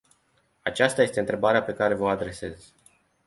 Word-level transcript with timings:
Aceasta 0.61 1.01
este 1.01 1.19
întrebarea 1.19 1.63
pe 1.63 1.73
care 1.73 1.93
v-o 1.93 2.07
adresez. 2.07 2.73